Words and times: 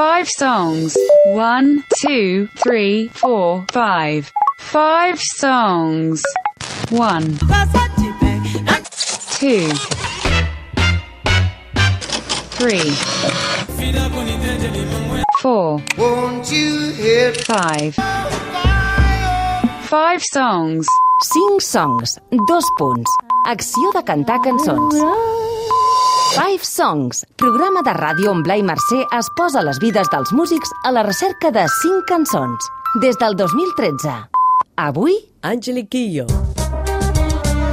Five 0.00 0.30
songs. 0.30 0.96
One, 1.26 1.84
two, 2.00 2.48
three, 2.56 3.08
four, 3.08 3.66
five. 3.70 4.32
Five 4.58 5.20
songs. 5.20 6.22
One, 6.88 7.36
two, 9.36 9.68
three, 12.56 12.88
four, 15.42 15.80
five. 17.44 17.94
Five 19.84 20.22
songs. 20.22 20.86
5 21.22 21.60
songs, 21.60 22.18
dos 22.48 22.64
punts. 22.78 23.10
Acció 23.44 23.92
de 23.92 24.02
cantar 24.02 24.40
cançons. 24.40 24.94
Five 26.30 26.62
Songs, 26.62 27.24
programa 27.34 27.80
de 27.82 27.90
ràdio 27.90 28.30
on 28.30 28.44
Blai 28.46 28.62
Mercè 28.62 29.00
es 29.16 29.26
posa 29.34 29.64
les 29.66 29.80
vides 29.82 30.06
dels 30.12 30.30
músics 30.30 30.70
a 30.86 30.92
la 30.94 31.02
recerca 31.02 31.50
de 31.50 31.64
5 31.66 32.04
cançons. 32.06 32.68
Des 33.02 33.18
del 33.18 33.34
2013. 33.34 34.12
Avui, 34.78 35.16
Angeliquillo. 35.42 36.28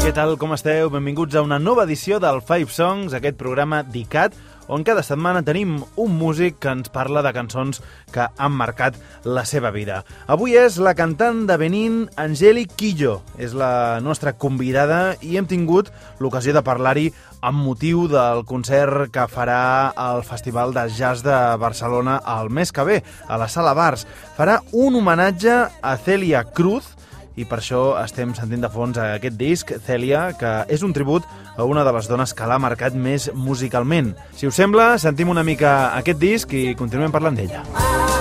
Què 0.01 0.09
tal, 0.15 0.33
com 0.41 0.55
esteu? 0.57 0.89
Benvinguts 0.89 1.37
a 1.37 1.45
una 1.45 1.59
nova 1.61 1.85
edició 1.85 2.17
del 2.23 2.41
Five 2.41 2.73
Songs, 2.73 3.13
aquest 3.13 3.37
programa 3.37 3.83
dedicat 3.85 4.33
on 4.67 4.83
cada 4.83 5.03
setmana 5.03 5.43
tenim 5.47 5.77
un 5.95 6.17
músic 6.19 6.59
que 6.63 6.71
ens 6.73 6.91
parla 6.93 7.23
de 7.25 7.31
cançons 7.35 7.81
que 8.13 8.27
han 8.37 8.53
marcat 8.55 8.97
la 9.23 9.45
seva 9.47 9.71
vida. 9.71 10.03
Avui 10.27 10.57
és 10.59 10.77
la 10.83 10.95
cantant 10.97 11.45
de 11.47 11.57
Benín, 11.57 12.03
Angeli 12.15 12.67
Quillo. 12.67 13.21
És 13.37 13.55
la 13.57 13.99
nostra 14.03 14.35
convidada 14.37 15.15
i 15.21 15.37
hem 15.37 15.47
tingut 15.47 15.91
l'ocasió 16.19 16.53
de 16.55 16.63
parlar-hi 16.65 17.09
amb 17.41 17.63
motiu 17.63 18.07
del 18.11 18.43
concert 18.49 19.11
que 19.13 19.27
farà 19.31 19.93
al 19.95 20.23
Festival 20.27 20.73
de 20.75 20.87
Jazz 20.89 21.23
de 21.23 21.37
Barcelona 21.61 22.19
el 22.37 22.49
mes 22.49 22.71
que 22.73 22.83
ve, 22.83 23.01
a 23.27 23.37
la 23.37 23.47
Sala 23.47 23.73
Bars. 23.77 24.07
Farà 24.37 24.59
un 24.71 24.97
homenatge 24.99 25.57
a 25.81 25.97
Celia 25.97 26.43
Cruz, 26.43 26.95
i 27.37 27.45
per 27.45 27.61
això 27.61 27.81
estem 28.01 28.33
sentint 28.35 28.65
de 28.65 28.71
fons 28.73 28.97
aquest 29.01 29.37
disc, 29.39 29.71
Celia, 29.85 30.31
que 30.39 30.53
és 30.73 30.83
un 30.83 30.93
tribut 30.97 31.25
a 31.55 31.65
una 31.69 31.85
de 31.85 31.93
les 31.95 32.09
dones 32.09 32.33
que 32.33 32.49
l'ha 32.49 32.59
marcat 32.61 32.97
més 32.97 33.29
musicalment. 33.33 34.15
Si 34.35 34.49
us 34.49 34.57
sembla, 34.57 34.95
sentim 34.97 35.29
una 35.29 35.45
mica 35.45 35.93
aquest 35.97 36.21
disc 36.21 36.57
i 36.57 36.73
continuem 36.75 37.13
parlant 37.13 37.37
d'ella. 37.37 37.63
No 37.67 38.16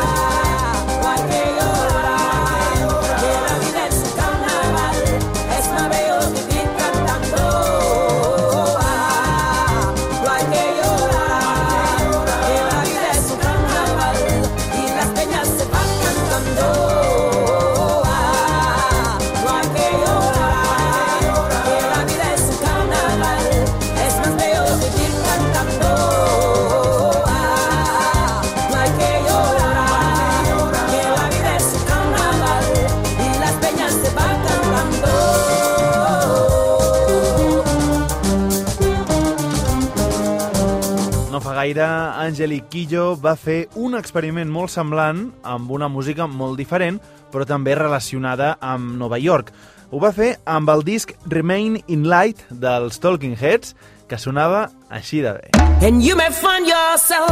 fa 41.66 41.72
gaire, 41.72 42.14
Angeli 42.18 42.62
Quillo 42.68 43.16
va 43.16 43.34
fer 43.36 43.68
un 43.74 43.94
experiment 43.96 44.48
molt 44.48 44.70
semblant 44.70 45.32
amb 45.42 45.70
una 45.70 45.88
música 45.88 46.26
molt 46.26 46.56
diferent, 46.56 47.00
però 47.32 47.44
també 47.44 47.74
relacionada 47.74 48.56
amb 48.60 48.96
Nova 48.96 49.18
York. 49.18 49.52
Ho 49.90 49.98
va 49.98 50.12
fer 50.12 50.38
amb 50.44 50.68
el 50.70 50.84
disc 50.84 51.12
Remain 51.26 51.82
in 51.88 52.06
Light 52.06 52.44
dels 52.50 52.98
Talking 52.98 53.36
Heads, 53.36 53.74
que 54.08 54.18
sonava 54.18 54.70
així 54.90 55.22
de 55.22 55.32
bé. 55.32 55.50
And 55.82 56.02
you 56.02 56.16
may 56.16 56.30
find 56.30 56.66
yourself 56.66 57.30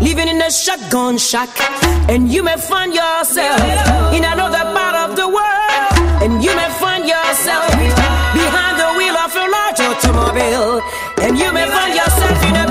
living 0.00 0.28
in 0.28 0.40
a 0.40 0.50
shotgun 0.50 1.18
shack. 1.18 1.50
And 2.08 2.32
you 2.32 2.42
may 2.42 2.56
find 2.56 2.94
yourself 2.94 3.60
in 4.14 4.24
another 4.24 4.64
part 4.72 4.96
of 5.08 5.16
the 5.16 5.28
world. 5.28 6.22
And 6.22 6.42
you 6.42 6.54
may 6.56 6.70
find 6.80 7.06
yourself 7.06 7.68
behind 8.32 8.78
the 8.80 8.90
wheel 8.96 9.16
of 9.16 9.36
a 9.36 9.46
large 9.56 9.80
automobile. 9.80 10.80
And 11.22 11.38
you 11.38 11.52
may 11.52 11.68
find 11.68 11.94
yourself 11.94 12.44
in 12.44 12.56
a 12.56 12.63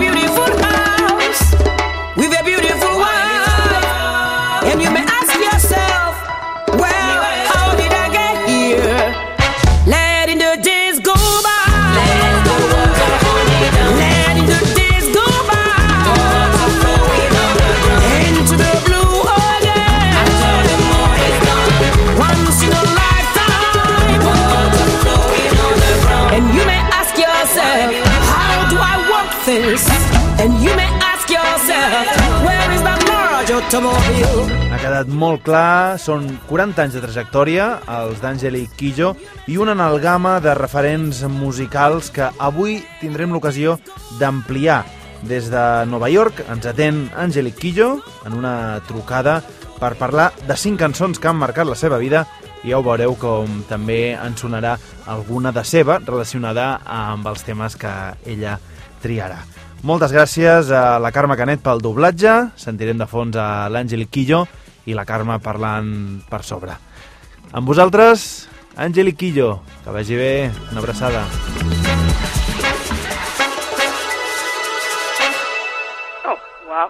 Ha 33.73 34.77
quedat 34.77 35.07
molt 35.09 35.41
clar, 35.47 35.97
són 35.97 36.27
40 36.45 36.83
anys 36.83 36.93
de 36.93 36.99
trajectòria, 37.01 37.63
els 37.89 38.19
d'Angeli 38.21 38.67
Quillo, 38.77 39.15
i 39.49 39.55
una 39.57 39.73
analgama 39.73 40.35
de 40.45 40.53
referents 40.53 41.23
musicals 41.25 42.11
que 42.13 42.27
avui 42.37 42.75
tindrem 43.01 43.33
l'ocasió 43.33 43.79
d'ampliar. 44.19 44.83
Des 45.25 45.49
de 45.49 45.63
Nova 45.89 46.11
York 46.13 46.43
ens 46.53 46.67
atén 46.69 47.07
Angeli 47.17 47.55
Quillo 47.57 47.95
en 48.27 48.37
una 48.37 48.83
trucada 48.85 49.39
per 49.79 49.95
parlar 49.97 50.29
de 50.45 50.53
cinc 50.53 50.77
cançons 50.83 51.17
que 51.17 51.31
han 51.31 51.41
marcat 51.41 51.65
la 51.65 51.79
seva 51.79 51.97
vida 51.97 52.27
i 52.61 52.75
ja 52.75 52.77
ho 52.77 52.85
veureu 52.85 53.17
com 53.17 53.63
també 53.71 54.13
en 54.13 54.37
sonarà 54.37 54.77
alguna 55.09 55.49
de 55.49 55.65
seva 55.65 55.97
relacionada 56.05 56.75
amb 56.85 57.25
els 57.25 57.41
temes 57.41 57.73
que 57.73 57.97
ella 58.37 58.59
triarà. 59.01 59.41
Moltes 59.83 60.13
gràcies 60.15 60.69
a 60.71 60.95
la 61.03 61.09
Carme 61.11 61.35
Canet 61.35 61.59
pel 61.59 61.81
doblatge, 61.83 62.31
sentirem 62.55 62.95
de 62.95 63.03
fons 63.03 63.35
a 63.35 63.67
l'Àngel 63.67 64.05
Quillo 64.07 64.45
i 64.87 64.95
la 64.95 65.03
Carme 65.03 65.35
parlant 65.43 66.23
per 66.29 66.39
sobre. 66.47 66.77
Amb 67.51 67.67
vosaltres, 67.67 68.47
Àngel 68.79 69.11
Quillo, 69.19 69.57
que 69.83 69.91
vagi 69.91 70.15
bé, 70.15 70.29
una 70.71 70.79
abraçada. 70.79 71.25
Oh, 76.31 76.39
wow. 76.71 76.87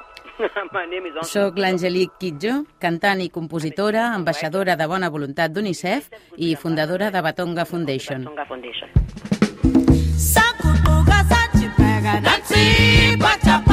My 0.77 0.85
name 0.85 1.09
is 1.09 1.17
Soc 1.33 1.57
l'Angelique 1.57 2.21
Quidjo, 2.21 2.59
cantant 2.77 3.25
i 3.25 3.31
compositora, 3.33 4.11
ambaixadora 4.13 4.77
de 4.77 4.85
bona 4.85 5.09
voluntat 5.09 5.49
d'UNICEF 5.49 6.13
i 6.37 6.53
fundadora 6.53 7.09
de 7.09 7.25
Batonga 7.25 7.65
Foundation. 7.65 8.29
Sakutuka 10.13 10.52
Nancy, 12.21 13.15
but 13.15 13.43
a 13.47 13.63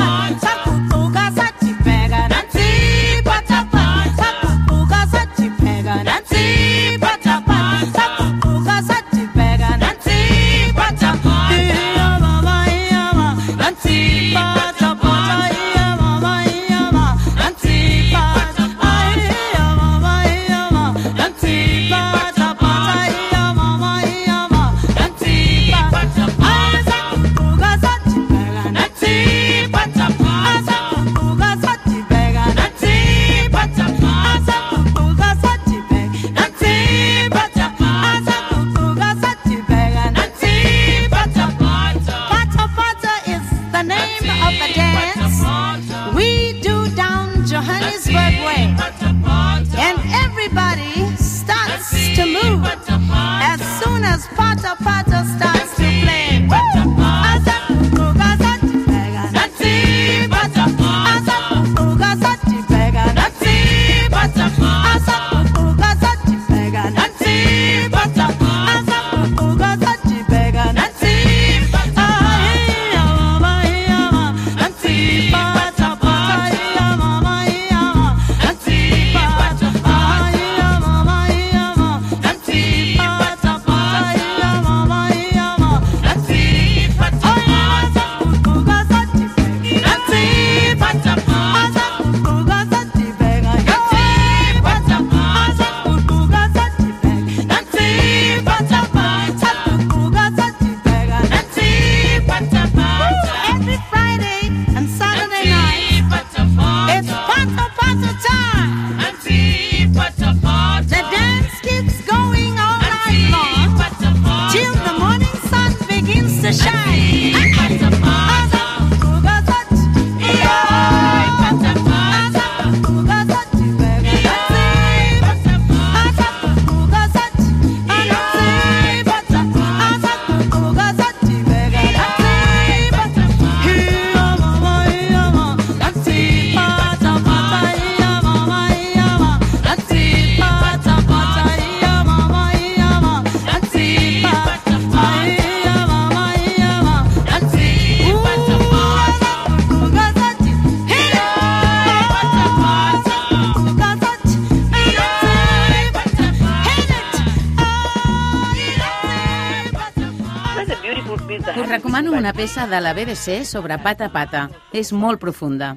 recomano 162.00 162.18
una 162.18 162.32
peça 162.32 162.66
de 162.66 162.80
la 162.80 162.92
BBC 162.94 163.44
sobre 163.44 163.78
Pata 163.78 164.08
Pata. 164.10 164.48
És 164.72 164.92
molt 164.92 165.20
profunda. 165.20 165.76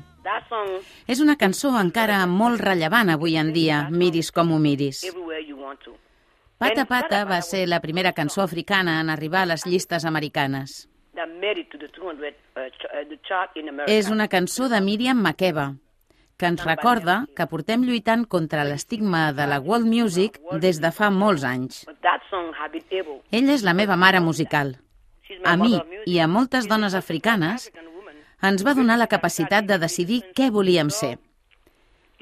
És 1.08 1.20
una 1.20 1.36
cançó 1.36 1.74
encara 1.80 2.26
molt 2.28 2.62
rellevant 2.62 3.10
avui 3.10 3.36
en 3.38 3.52
dia, 3.54 3.90
miris 3.92 4.32
com 4.32 4.52
ho 4.54 4.60
miris. 4.60 5.04
Pata 6.58 6.86
Pata 6.86 7.26
va 7.26 7.42
ser 7.42 7.68
la 7.68 7.82
primera 7.82 8.14
cançó 8.14 8.42
africana 8.42 9.02
en 9.02 9.10
arribar 9.10 9.42
a 9.44 9.46
les 9.48 9.66
llistes 9.66 10.06
americanes. 10.06 10.88
That 11.16 11.28
made 11.42 11.60
it 11.60 11.70
to 11.72 11.78
the 11.78 11.90
200, 11.90 12.34
ch- 12.72 13.10
the 13.10 13.20
chart 13.28 13.56
in 13.58 13.68
America. 13.70 13.92
És 13.92 14.10
una 14.10 14.28
cançó 14.28 14.70
de 14.70 14.80
Miriam 14.82 15.18
Makeba, 15.22 15.76
que 16.38 16.48
ens 16.48 16.64
recorda 16.66 17.28
que 17.36 17.46
portem 17.48 17.84
lluitant 17.84 18.26
contra 18.26 18.64
l'estigma 18.64 19.32
de 19.34 19.46
la 19.46 19.60
world 19.60 19.86
music 19.86 20.40
des 20.60 20.80
de 20.82 20.92
fa 20.92 21.12
molts 21.12 21.44
anys. 21.44 21.86
Ella 23.32 23.54
és 23.54 23.64
la 23.64 23.74
meva 23.74 23.96
mare 23.98 24.20
musical. 24.22 24.78
A 25.44 25.56
mi 25.58 25.76
i 26.06 26.20
a 26.20 26.28
moltes 26.28 26.68
dones 26.70 26.94
africanes 26.98 27.70
ens 28.44 28.64
va 28.66 28.74
donar 28.78 28.98
la 29.00 29.08
capacitat 29.08 29.68
de 29.68 29.80
decidir 29.82 30.22
què 30.36 30.50
volíem 30.52 30.90
ser. 30.92 31.16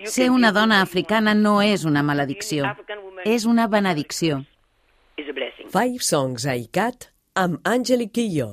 Ser 0.05 0.29
una 0.33 0.51
dona 0.51 0.81
africana 0.81 1.33
no 1.37 1.59
és 1.61 1.85
una 1.85 2.01
maledicció, 2.03 2.71
és 3.25 3.45
una 3.45 3.67
benedicció. 3.67 4.41
Five 5.71 6.01
Songs 6.01 6.45
a 6.45 6.57
ICAT 6.57 7.11
amb 7.37 7.61
Àngelic 7.67 8.15
Quillo. 8.17 8.51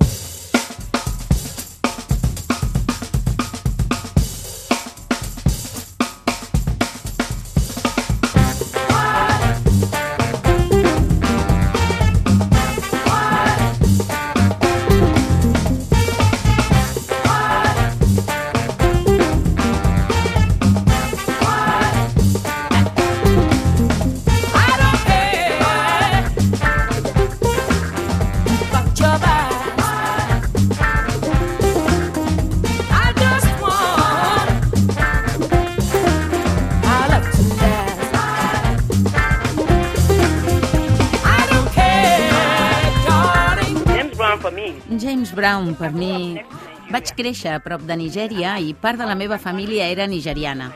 James 45.59 45.59
Brown, 45.59 45.75
per 45.75 45.93
mi... 45.93 46.41
Vaig 46.89 47.11
créixer 47.13 47.51
a 47.53 47.61
prop 47.61 47.83
de 47.85 47.97
Nigèria 48.01 48.55
i 48.65 48.71
part 48.73 48.97
de 48.97 49.05
la 49.05 49.15
meva 49.19 49.37
família 49.37 49.91
era 49.93 50.07
nigeriana. 50.09 50.71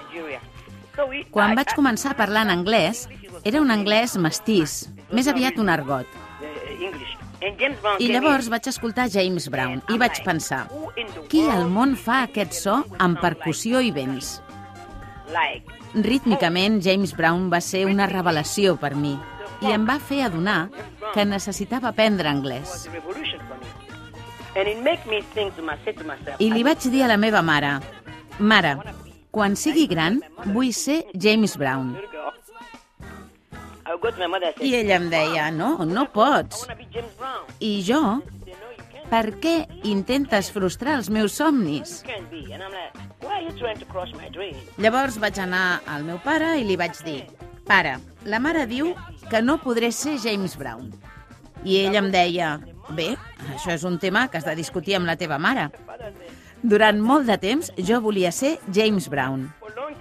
Quan 1.33 1.55
vaig 1.57 1.73
començar 1.73 2.13
a 2.13 2.19
parlar 2.19 2.43
en 2.45 2.53
anglès, 2.53 3.07
era 3.49 3.63
un 3.63 3.73
anglès 3.73 4.19
mestís, 4.21 4.91
més 5.09 5.31
aviat 5.33 5.57
un 5.57 5.73
argot. 5.73 6.05
I 7.97 8.11
llavors 8.13 8.51
vaig 8.53 8.69
escoltar 8.69 9.09
James 9.09 9.49
Brown 9.49 9.81
i 9.89 9.97
vaig 9.97 10.21
pensar, 10.27 10.67
qui 11.33 11.47
al 11.49 11.65
món 11.73 11.97
fa 11.97 12.27
aquest 12.27 12.61
so 12.61 12.83
amb 13.01 13.17
percussió 13.25 13.81
i 13.81 13.89
vents? 13.91 14.35
Rítmicament, 15.97 16.83
James 16.85 17.17
Brown 17.17 17.49
va 17.49 17.65
ser 17.65 17.87
una 17.89 18.05
revelació 18.13 18.77
per 18.77 18.93
mi 18.93 19.17
i 19.63 19.73
em 19.73 19.89
va 19.89 19.97
fer 19.97 20.27
adonar 20.27 20.67
que 21.15 21.25
necessitava 21.25 21.89
aprendre 21.93 22.29
anglès. 22.29 22.89
I 26.39 26.51
li 26.53 26.63
vaig 26.67 26.85
dir 26.93 27.03
a 27.05 27.09
la 27.09 27.17
meva 27.17 27.41
mare, 27.43 27.79
Mare, 28.39 28.77
quan 29.31 29.55
sigui 29.57 29.87
gran, 29.89 30.21
vull 30.53 30.73
ser 30.77 31.03
James 31.15 31.57
Brown. 31.57 31.95
I 34.61 34.75
ella 34.79 34.97
em 34.97 35.09
deia, 35.13 35.51
no, 35.53 35.85
no 35.85 36.07
pots. 36.13 36.67
I 37.61 37.73
jo, 37.87 38.01
per 39.13 39.25
què 39.43 39.55
intentes 39.89 40.51
frustrar 40.53 40.97
els 41.01 41.11
meus 41.13 41.37
somnis? 41.37 42.01
Llavors 44.81 45.19
vaig 45.21 45.41
anar 45.45 45.81
al 45.87 46.05
meu 46.09 46.21
pare 46.25 46.57
i 46.61 46.65
li 46.69 46.77
vaig 46.81 47.01
dir, 47.05 47.23
Pare, 47.63 47.95
la 48.27 48.41
mare 48.43 48.67
diu 48.67 48.91
que 49.31 49.41
no 49.41 49.55
podré 49.63 49.93
ser 49.95 50.17
James 50.19 50.57
Brown. 50.59 50.91
I 51.63 51.85
ell 51.85 51.95
em 52.01 52.09
deia, 52.11 52.57
bé, 52.91 53.17
això 53.55 53.73
és 53.75 53.85
un 53.85 53.99
tema 53.99 54.29
que 54.29 54.39
has 54.39 54.47
de 54.49 54.57
discutir 54.59 54.97
amb 54.99 55.07
la 55.07 55.17
teva 55.17 55.39
mare. 55.39 55.71
Durant 56.63 57.01
molt 57.03 57.27
de 57.27 57.39
temps 57.43 57.73
jo 57.79 58.01
volia 58.01 58.31
ser 58.33 58.59
James 58.73 59.09
Brown. 59.09 59.51
For 59.59 59.71
a 59.71 59.81
long 59.81 59.93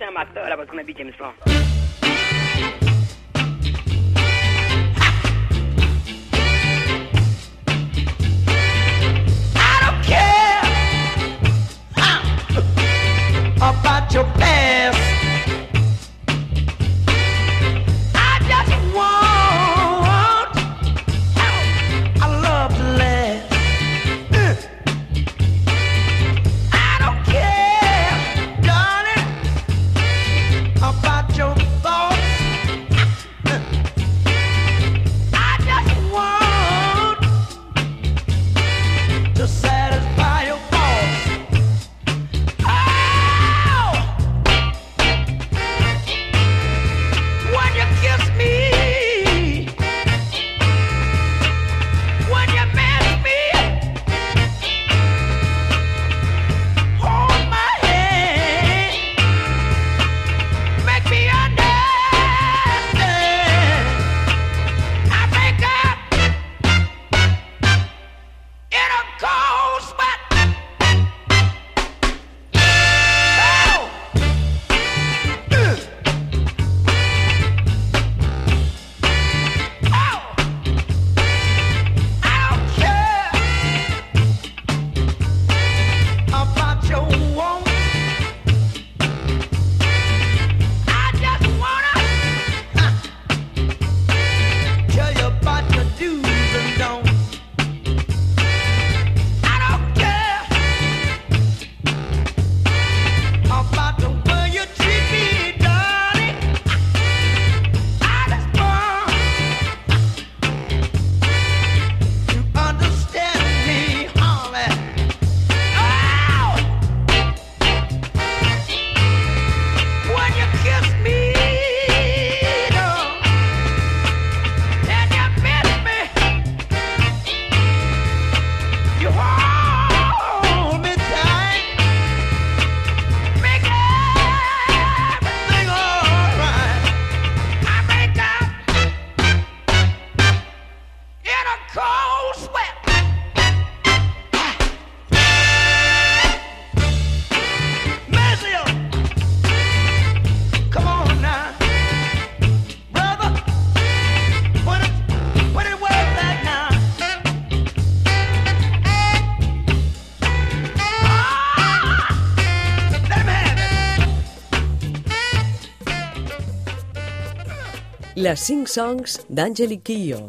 la 168.32 168.38
Sing 168.38 168.66
Songs 168.66 169.20
d'Angeli 169.30 169.82
Chio. 169.84 170.20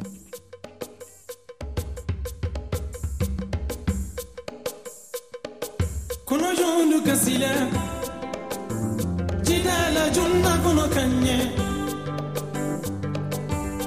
Kuno 6.25 6.49
jondu 6.61 6.99
kasile 7.07 7.53
Jidala 9.47 10.05
junda 10.15 10.53
kuno 10.65 10.85
kanye. 10.95 11.39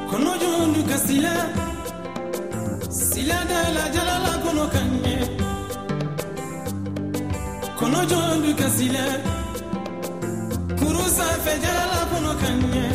Kuno 0.09 0.31
jondu 0.41 0.81
kasile 0.89 1.35
Sila 2.89 3.39
dala 3.49 3.83
jalala 3.95 4.33
kuno 4.43 4.65
kanye. 4.75 5.15
Kuno 7.79 7.99
jondu 8.11 8.55
kasile 8.55 9.05
Kuru 10.79 11.03
safe 11.17 11.53
jalala 11.63 11.99
kuno 12.11 12.33
kanye. 12.41 12.94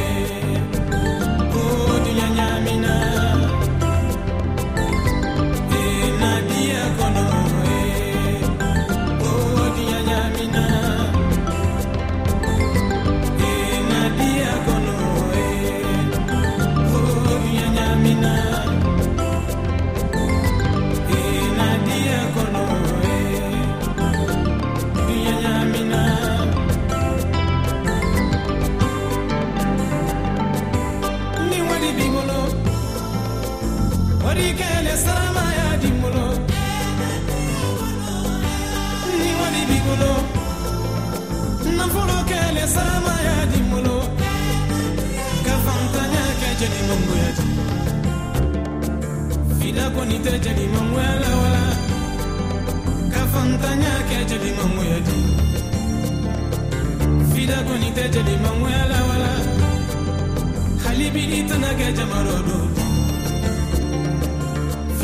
halibi 60.83 61.23
itana 61.39 61.69
ke 61.79 61.87
jamaro 61.97 62.37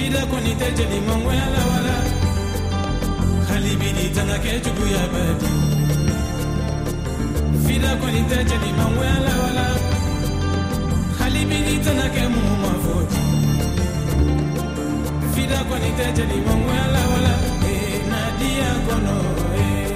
ida 0.07 0.25
koni 0.31 0.53
te 0.59 0.67
jeli 0.77 0.99
mango 1.07 1.31
ya 1.39 1.47
lawala. 1.55 1.95
Halibidi 3.49 4.05
tanga 4.15 4.37
ke 4.43 4.51
jugu 4.63 4.85
ya 4.95 5.03
badi. 5.13 5.49
Fida 7.65 7.91
koni 8.01 8.21
te 8.29 8.37
jeli 8.49 8.71
mango 8.79 9.03
ya 9.09 9.17
lawala. 9.25 9.65
Halibidi 11.19 11.75
tanga 11.85 12.07
ke 12.15 12.23
mu 12.33 12.43
mafoti. 12.63 13.21
Fida 15.33 15.59
koni 15.69 15.91
te 15.97 16.05
jeli 16.17 16.39
mango 16.47 16.71
ya 16.79 16.87
lawala. 16.95 17.33
E 17.73 17.75
nadia 18.11 18.71
kono 18.87 19.17
e 19.63 19.65
eh. 19.65 19.86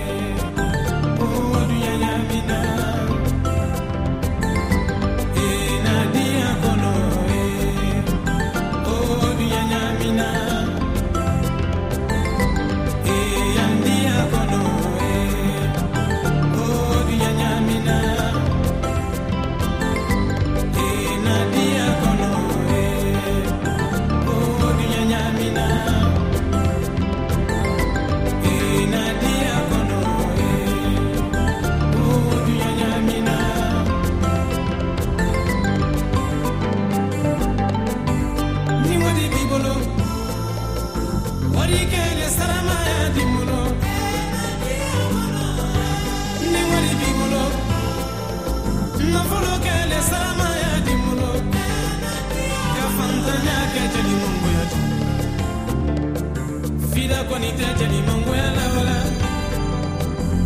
vida 57.11 57.23
konite 57.27 57.67
jadi 57.75 57.99
mangwela 58.07 58.65
wala 58.75 58.97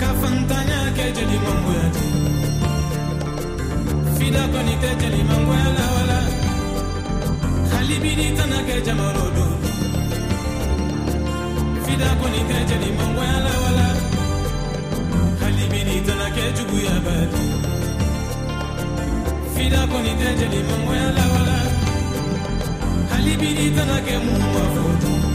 kafantanya 0.02 0.80
ke 0.98 1.06
jadi 1.14 1.38
mangwela 1.46 2.02
vida 4.18 4.44
konite 4.50 4.90
jadi 4.98 5.22
mangwela 5.30 5.86
wala 5.96 6.20
halibidi 7.70 8.34
tanake 8.38 8.82
jamarodo 8.82 9.48
vida 11.86 12.10
konite 12.18 12.58
la, 12.70 12.90
mangwela 12.98 13.54
wala 13.62 13.88
tana 15.38 15.98
tanake 16.08 16.44
juguya 16.58 16.98
badi. 17.06 17.46
Vida 19.54 19.82
konite 19.86 20.30
jadi 20.40 20.60
mangwela 20.66 21.26
wala 21.34 21.58
halibidi 23.14 23.70
tanake 23.78 24.18
muwa 24.18 24.66
foto 24.74 25.35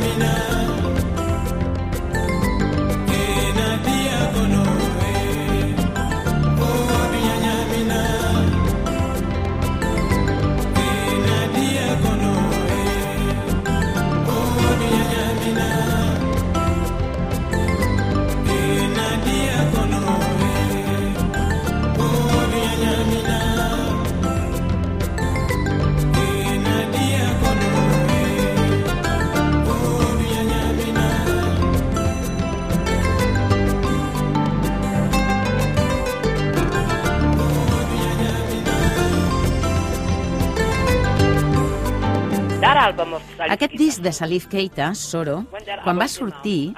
disc 44.01 44.03
de 44.03 44.11
Salif 44.11 44.47
Keita, 44.47 44.93
Soro, 44.95 45.45
quan 45.83 45.99
va 45.99 46.07
sortir, 46.07 46.73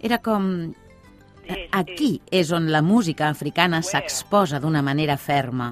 era 0.00 0.18
com... 0.18 0.72
Aquí 1.72 2.20
és 2.28 2.50
on 2.52 2.66
la 2.68 2.82
música 2.84 3.30
africana 3.30 3.80
s'exposa 3.80 4.58
d'una 4.60 4.82
manera 4.84 5.16
ferma. 5.16 5.70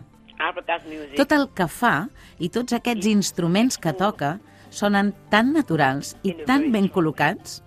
Tot 1.17 1.33
el 1.37 1.51
que 1.53 1.67
fa 1.69 2.09
i 2.41 2.49
tots 2.49 2.73
aquests 2.73 3.07
instruments 3.11 3.77
que 3.77 3.93
toca 3.93 4.39
sonen 4.73 5.13
tan 5.29 5.53
naturals 5.53 6.15
i 6.25 6.33
tan 6.49 6.71
ben 6.73 6.89
col·locats 6.89 7.61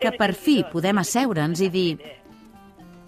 que 0.00 0.12
per 0.12 0.34
fi 0.36 0.58
podem 0.68 1.00
asseure'ns 1.00 1.64
i 1.64 1.70
dir 1.72 1.88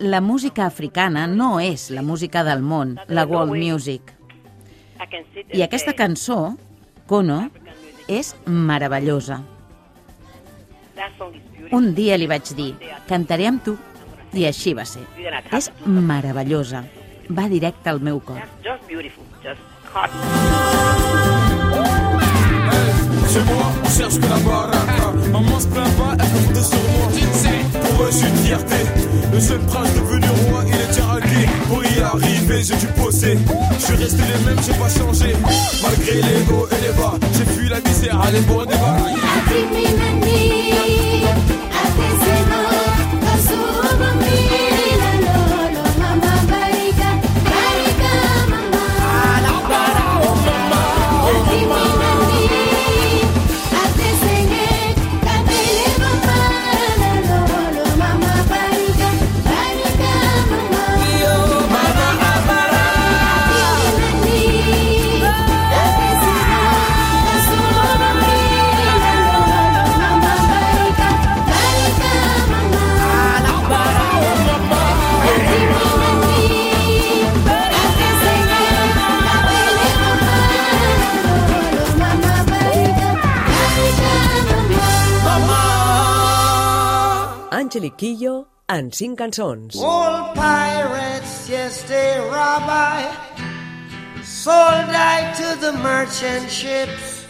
la 0.01 0.23
música 0.25 0.65
africana 0.65 1.27
no 1.29 1.59
és 1.61 1.91
la 1.93 2.01
música 2.01 2.45
del 2.49 2.65
món, 2.65 2.97
la 3.09 3.27
world 3.29 3.57
music. 3.61 4.15
I 5.53 5.65
aquesta 5.69 5.93
cançó, 5.93 6.57
Kono, 7.09 7.43
és 8.09 8.35
meravellosa. 8.47 9.43
Un 11.71 11.93
dia 11.95 12.17
li 12.17 12.27
vaig 12.27 12.51
dir, 12.57 12.73
cantaré 13.09 13.47
amb 13.47 13.63
tu, 13.65 13.77
i 14.33 14.47
així 14.49 14.75
va 14.75 14.85
ser. 14.89 15.05
És 15.53 15.71
meravellosa. 15.87 16.85
Va 17.29 17.49
directe 17.49 17.91
al 17.93 18.01
meu 18.01 18.21
cor. 18.25 18.41
Just. 18.65 18.89
Just. 19.45 19.61
Chez 23.29 23.45
moi, 23.45 23.67
on 23.85 23.91
cherche 23.91 24.19
que 24.21 24.29
la 24.29 24.39
baraka. 24.39 25.13
Maman 25.33 25.61
se 25.61 25.69
plaint 25.69 25.97
pas, 25.99 26.13
elle 26.13 26.31
peut 26.31 26.47
compter 26.47 26.63
sur 26.63 26.79
moi. 26.79 27.09
Pour 27.83 28.05
eux, 28.05 28.11
je 28.11 28.17
suis 28.17 28.29
une 28.29 28.37
fierté. 28.37 28.77
Le 29.33 29.39
jeune 29.39 29.67
prince 29.67 29.93
devenu 29.95 30.28
Arriver, 32.03 32.63
j'ai 32.63 32.77
dû 32.77 32.87
bosser. 32.97 33.39
Je 33.79 33.85
suis 33.85 33.97
resté 33.97 34.23
le 34.23 34.47
même, 34.47 34.59
j'ai 34.65 34.73
pas 34.73 34.89
changé. 34.89 35.35
Malgré 35.83 36.15
les 36.17 36.53
hauts 36.53 36.69
et 36.71 36.87
les 36.87 36.93
bas, 37.01 37.15
j'ai 37.35 37.45
fui 37.45 37.69
la 37.69 37.81
misère, 37.81 38.21
allez 38.21 38.41
pour 38.43 38.65
des 38.67 38.75
Quillo 88.09 88.47
en 88.71 88.91
cinc 88.91 89.19
cançons. 89.19 89.77
Old 89.77 90.35
pirates, 90.35 91.47
yes, 91.51 91.83
they 91.83 92.17
rob 92.19 92.63
I. 92.67 93.05
Sold 94.23 94.89
I 94.89 95.35
to 95.37 95.61
the 95.61 95.73
merchant 95.73 96.49
ships. 96.51 97.27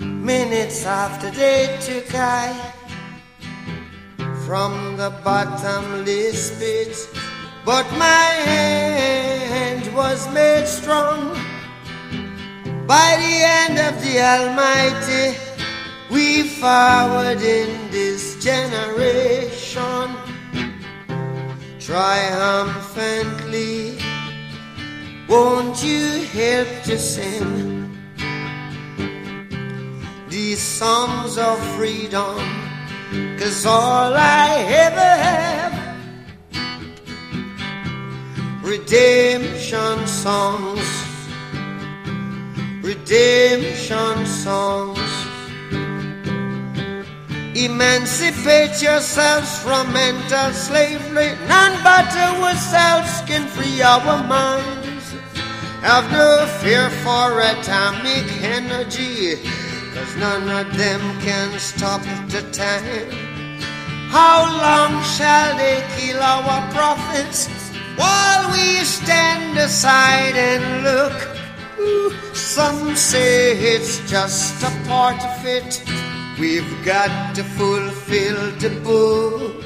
Minutes 0.00 0.84
after 0.84 1.30
they 1.30 1.74
took 1.80 2.14
I 2.14 2.52
from 4.44 4.98
the 4.98 5.10
bottomless 5.24 6.58
pit. 6.58 6.94
But 7.64 7.86
my 7.96 8.28
hand 8.52 9.88
was 9.96 10.30
made 10.34 10.66
strong 10.68 11.32
by 12.86 13.16
the 13.24 13.34
hand 13.48 13.78
of 13.88 13.94
the 14.04 14.20
Almighty. 14.20 15.47
We 16.10 16.44
forward 16.44 17.42
in 17.42 17.90
this 17.90 18.42
generation 18.42 20.16
triumphantly. 21.78 23.98
Won't 25.28 25.84
you 25.84 26.22
help 26.32 26.68
to 26.84 26.98
sing 26.98 27.94
these 30.30 30.62
songs 30.62 31.36
of 31.36 31.58
freedom? 31.76 32.38
Cause 33.38 33.66
all 33.66 34.14
I 34.14 34.64
ever 34.86 35.00
have 35.00 35.76
redemption 38.62 40.06
songs, 40.06 40.88
redemption 42.82 44.26
songs. 44.26 45.07
Emancipate 47.58 48.80
yourselves 48.80 49.58
from 49.58 49.92
mental 49.92 50.52
slavery. 50.52 51.34
None 51.48 51.82
but 51.82 52.06
ourselves 52.14 53.20
can 53.26 53.48
free 53.48 53.82
our 53.82 54.22
minds. 54.22 55.12
Have 55.82 56.08
no 56.12 56.46
fear 56.62 56.88
for 57.02 57.40
atomic 57.40 58.26
energy, 58.44 59.42
cause 59.92 60.14
none 60.18 60.48
of 60.48 60.76
them 60.76 61.00
can 61.20 61.58
stop 61.58 62.00
the 62.28 62.42
time. 62.52 63.10
How 64.08 64.46
long 64.64 65.02
shall 65.02 65.56
they 65.56 65.82
kill 65.96 66.22
our 66.22 66.62
prophets 66.70 67.48
while 67.96 68.52
we 68.52 68.84
stand 68.84 69.58
aside 69.58 70.36
and 70.36 70.84
look? 70.84 71.18
Ooh, 71.80 72.10
Some 72.34 72.94
say 72.94 73.52
it's 73.74 73.98
just 74.08 74.62
a 74.62 74.70
part 74.88 75.20
of 75.24 75.44
it. 75.44 75.82
We've 76.40 76.84
got 76.84 77.34
to 77.34 77.42
fulfill 77.42 78.52
the 78.58 78.70
book. 78.84 79.64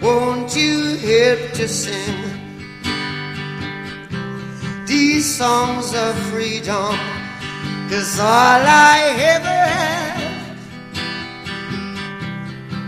Won't 0.00 0.56
you 0.56 0.96
help 0.96 1.52
to 1.52 1.68
sing 1.68 2.16
these 4.86 5.26
songs 5.36 5.94
of 5.94 6.16
freedom? 6.30 6.96
Cause 7.90 8.18
all 8.18 8.62
I 8.64 9.00
ever 9.34 9.60
have, 9.76 10.56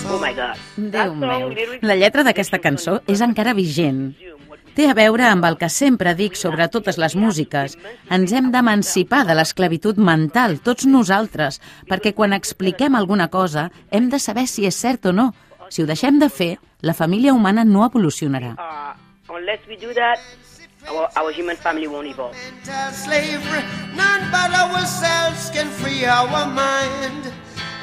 Oh 0.08 0.20
my 0.22 0.34
God. 0.34 0.60
Déu 0.78 1.16
meu, 1.16 1.52
la 1.82 1.96
lletra 2.00 2.24
d'aquesta 2.24 2.60
cançó 2.64 3.02
és 3.12 3.20
encara 3.26 3.54
vigent. 3.58 4.14
Té 4.76 4.90
a 4.92 4.96
veure 4.96 5.24
amb 5.28 5.46
el 5.48 5.56
que 5.60 5.70
sempre 5.72 6.14
dic 6.16 6.36
sobre 6.36 6.68
totes 6.72 6.98
les 7.00 7.16
músiques. 7.16 7.78
Ens 8.12 8.34
hem 8.36 8.50
d'emancipar 8.52 9.24
de 9.28 9.36
l'esclavitud 9.36 10.00
mental, 10.00 10.58
tots 10.64 10.88
nosaltres, 10.88 11.62
perquè 11.88 12.12
quan 12.14 12.36
expliquem 12.36 12.96
alguna 12.96 13.30
cosa 13.32 13.70
hem 13.92 14.10
de 14.12 14.20
saber 14.20 14.48
si 14.52 14.68
és 14.68 14.76
cert 14.76 15.08
o 15.08 15.14
no. 15.16 15.34
Si 15.70 15.84
ho 15.84 15.88
deixem 15.88 16.20
de 16.20 16.30
fer, 16.30 16.58
la 16.82 16.94
família 16.94 17.34
humana 17.34 17.64
no 17.64 17.86
evolucionarà. 17.88 18.56
Uh, 18.60 18.94
unless 19.36 19.64
we 19.68 19.76
do 19.76 19.94
that, 19.94 20.20
our, 20.88 21.08
our 21.16 21.32
human 21.32 21.56
family 21.56 21.88
won't 21.88 22.08
evolve. 22.08 22.36
slavery. 22.92 23.64
None 23.96 24.30
but 24.32 24.52
ourselves 24.54 25.50
can 25.52 25.68
free 25.80 26.06
our 26.06 26.46
mind. 26.48 27.32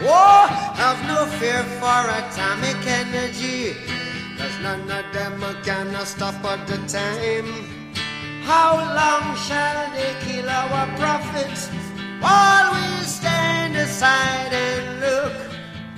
Oh, 0.04 0.46
have 0.74 1.00
no 1.06 1.26
fear 1.38 1.62
for 1.78 2.02
atomic 2.20 2.84
energy, 2.86 3.76
cause 4.36 4.58
none 4.60 4.90
of 4.90 5.12
them 5.12 5.44
are 5.44 5.62
gonna 5.62 6.04
stop 6.04 6.44
at 6.44 6.66
the 6.66 6.78
time. 6.88 7.46
How 8.42 8.74
long 8.98 9.36
shall 9.36 9.92
they 9.92 10.12
kill 10.26 10.48
our 10.50 10.86
prophets 10.98 11.68
while 12.18 12.72
we 12.74 13.04
stand 13.04 13.76
aside 13.76 14.52
and 14.52 15.00
look? 15.00 15.34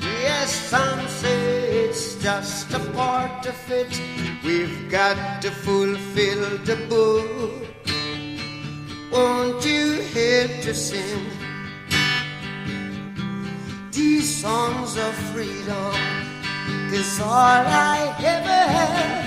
Yes, 0.00 0.52
some 0.52 1.08
say 1.08 1.86
it's 1.86 2.16
just 2.16 2.74
a 2.74 2.80
part 2.92 3.46
of 3.46 3.70
it. 3.70 3.98
We've 4.44 4.90
got 4.90 5.40
to 5.40 5.50
fulfill 5.50 6.58
the 6.58 6.76
book. 6.90 7.64
Won't 9.10 9.64
you 9.64 10.02
help 10.12 10.50
to 10.64 10.74
sing 10.74 11.43
these 13.94 14.42
songs 14.42 14.96
of 14.96 15.14
freedom? 15.32 15.94
Cause 16.90 17.20
all 17.20 17.30
I 17.30 18.14
ever 18.18 18.62
had 18.76 19.24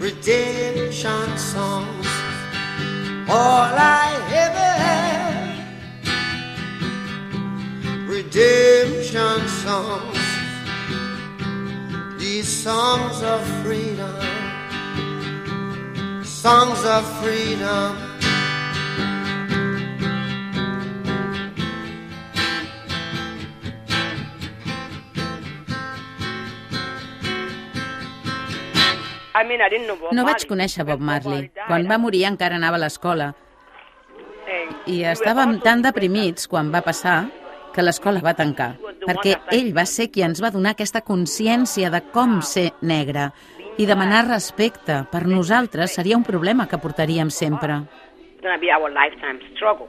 redemption 0.00 1.38
songs. 1.38 2.06
All 3.28 3.72
I 3.74 4.10
ever 4.44 4.70
had 4.86 5.54
redemption 8.08 9.48
songs, 9.64 10.18
these 12.18 12.48
songs 12.48 13.22
of 13.22 13.40
freedom, 13.62 14.20
songs 16.24 16.84
of 16.84 17.02
freedom. 17.22 18.03
No 30.14 30.24
vaig 30.26 30.44
conèixer 30.46 30.84
Bob 30.86 31.00
Marley. 31.00 31.50
Quan 31.66 31.88
va 31.90 31.98
morir 31.98 32.24
encara 32.28 32.58
anava 32.60 32.78
a 32.78 32.84
l'escola 32.84 33.32
i 34.86 35.00
estàvem 35.08 35.56
tan 35.64 35.82
deprimits 35.84 36.46
quan 36.50 36.70
va 36.72 36.82
passar 36.84 37.24
que 37.74 37.82
l'escola 37.82 38.22
va 38.22 38.36
tancar, 38.38 38.74
perquè 39.02 39.34
ell 39.56 39.72
va 39.74 39.86
ser 39.88 40.10
qui 40.12 40.22
ens 40.22 40.42
va 40.44 40.52
donar 40.54 40.74
aquesta 40.74 41.02
consciència 41.02 41.90
de 41.90 42.00
com 42.14 42.38
ser 42.44 42.70
negre 42.80 43.30
i 43.78 43.88
demanar 43.90 44.26
respecte 44.28 45.00
per 45.10 45.24
nosaltres 45.26 45.96
seria 45.98 46.20
un 46.20 46.22
problema 46.22 46.68
que 46.70 46.78
portaríem 46.78 47.30
sempre. 47.34 47.82
It's 48.34 48.42
gonna 48.44 48.60
be 48.60 48.70
our 48.70 48.92
lifetime 48.92 49.40
struggle. 49.54 49.88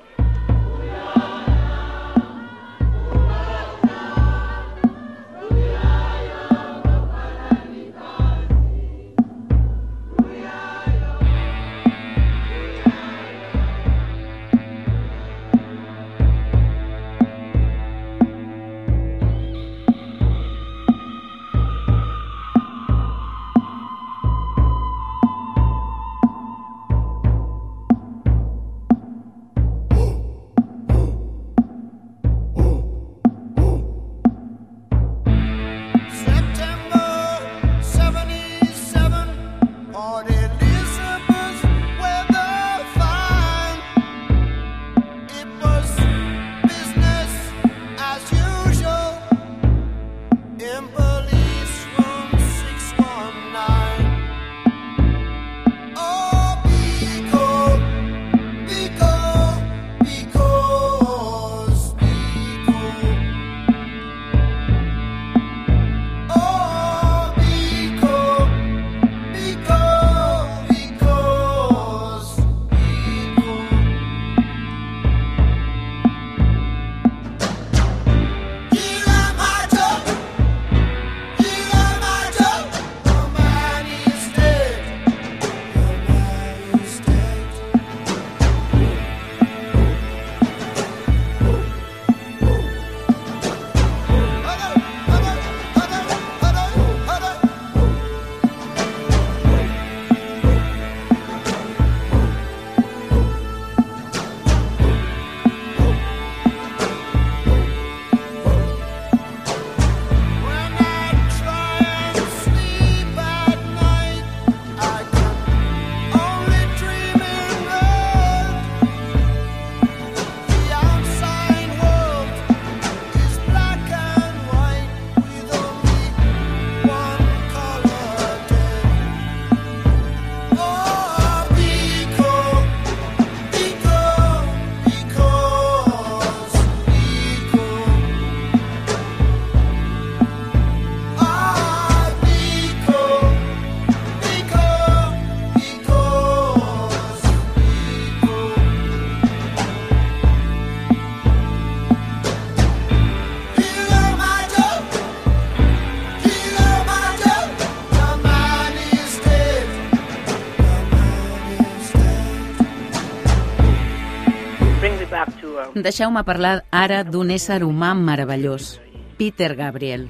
Deixeu-me 165.85 166.23
parlar 166.25 166.63
ara 166.73 167.03
d'un 167.05 167.29
ésser 167.29 167.59
humà 167.61 167.91
meravellós, 167.93 168.79
Peter 169.19 169.51
Gabriel. 169.53 170.07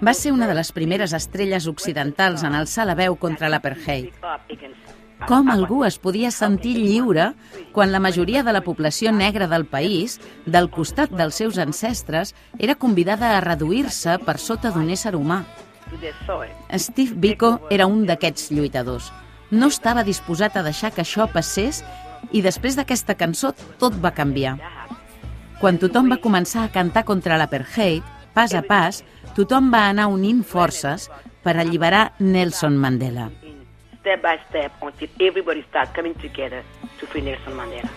Va 0.00 0.14
ser 0.16 0.32
una 0.32 0.48
de 0.48 0.54
les 0.56 0.70
primeres 0.72 1.12
estrelles 1.12 1.66
occidentals 1.68 2.46
en 2.46 2.56
alçar 2.56 2.86
la 2.88 2.96
veu 2.96 3.18
contra 3.20 3.50
l'apartheid. 3.52 4.08
Com 5.28 5.52
algú 5.52 5.82
es 5.84 5.98
podia 6.00 6.30
sentir 6.32 6.72
lliure 6.78 7.34
quan 7.76 7.92
la 7.92 8.00
majoria 8.00 8.40
de 8.42 8.56
la 8.56 8.64
població 8.64 9.12
negra 9.12 9.44
del 9.46 9.66
país, 9.68 10.16
del 10.46 10.70
costat 10.72 11.12
dels 11.12 11.36
seus 11.36 11.58
ancestres, 11.60 12.32
era 12.58 12.80
convidada 12.80 13.36
a 13.36 13.42
reduir-se 13.44 14.16
per 14.24 14.38
sota 14.40 14.72
d'un 14.72 14.88
ésser 14.88 15.18
humà. 15.20 15.42
Steve 16.78 17.12
Biko 17.12 17.58
era 17.68 17.86
un 17.86 18.06
d'aquests 18.08 18.54
lluitadors. 18.56 19.12
No 19.50 19.68
estava 19.68 20.06
disposat 20.06 20.56
a 20.56 20.62
deixar 20.62 20.94
que 20.94 21.02
això 21.04 21.26
passés 21.28 21.84
i 22.32 22.42
després 22.44 22.76
d'aquesta 22.78 23.16
cançó 23.18 23.52
tot 23.80 23.96
va 24.02 24.14
canviar. 24.16 24.56
Quan 25.60 25.78
tothom 25.80 26.08
va 26.08 26.20
començar 26.22 26.64
a 26.64 26.72
cantar 26.72 27.04
contra 27.04 27.36
l'apartheid, 27.40 28.04
pas 28.32 28.54
a 28.54 28.62
pas, 28.62 29.02
tothom 29.36 29.68
va 29.72 29.86
anar 29.90 30.08
unint 30.08 30.44
forces 30.46 31.10
per 31.44 31.56
alliberar 31.56 32.12
Nelson 32.18 32.78
Mandela. 32.80 33.28
Step 34.00 34.22
by 34.24 34.38
step 34.48 34.72
until 34.80 35.08
everybody 35.20 35.64
starts 35.68 35.92
coming 35.94 36.14
together 36.22 36.64
to 36.98 37.06
free 37.06 37.20
Nelson 37.22 37.56
Mandela. 37.56 37.90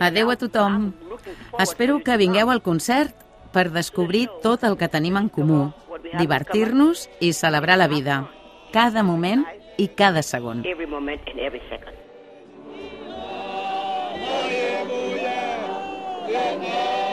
Adeu 0.00 0.30
a 0.30 0.36
tothom. 0.36 0.92
Espero 1.58 2.00
que 2.04 2.16
vingueu 2.16 2.50
al 2.50 2.62
concert 2.62 3.14
per 3.54 3.70
descobrir 3.70 4.28
tot 4.42 4.64
el 4.64 4.78
que 4.78 4.88
tenim 4.90 5.18
en 5.20 5.28
comú, 5.28 5.72
divertir-nos 6.18 7.08
i 7.20 7.32
celebrar 7.32 7.78
la 7.78 7.88
vida, 7.88 8.24
cada 8.72 9.02
moment 9.02 9.44
i 9.78 9.88
cada 9.88 10.22
segon. 10.22 10.64
Every 10.66 10.86
moment 10.86 11.22
and 11.30 11.38
every 11.40 11.62
second. 11.70 11.94
Yeah. 16.26 17.03